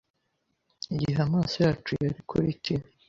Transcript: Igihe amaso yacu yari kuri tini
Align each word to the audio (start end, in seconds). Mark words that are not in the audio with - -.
Igihe 0.93 1.19
amaso 1.27 1.55
yacu 1.65 1.91
yari 2.03 2.19
kuri 2.29 2.49
tini 2.63 2.87